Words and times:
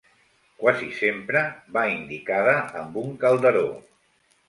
Quasi 0.63 0.89
sempre 1.01 1.45
va 1.77 1.85
indicada 1.99 2.59
amb 2.83 3.01
un 3.07 3.17
calderó. 3.27 3.67